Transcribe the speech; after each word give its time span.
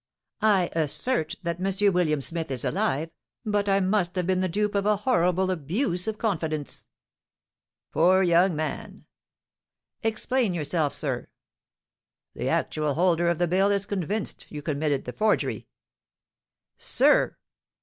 "I 0.41 0.71
assert 0.73 1.35
that 1.43 1.59
M. 1.63 1.93
William 1.93 2.21
Smith 2.21 2.49
is 2.49 2.65
alive; 2.65 3.11
but 3.45 3.69
I 3.69 3.79
must 3.79 4.15
have 4.15 4.25
been 4.25 4.39
the 4.39 4.49
dupe 4.49 4.73
of 4.73 4.87
a 4.87 4.95
horrible 4.95 5.51
abuse 5.51 6.07
of 6.07 6.17
confidence." 6.17 6.87
"Poor 7.91 8.23
young 8.23 8.55
man!" 8.55 9.05
"Explain 10.01 10.55
yourself, 10.55 10.95
sir." 10.95 11.27
"The 12.33 12.49
actual 12.49 12.95
holder 12.95 13.29
of 13.29 13.37
the 13.37 13.47
bill 13.47 13.69
is 13.69 13.85
convinced 13.85 14.47
you 14.49 14.63
committed 14.63 15.05
the 15.05 15.13
forgery." 15.13 15.67
"Sir!" 16.77 17.37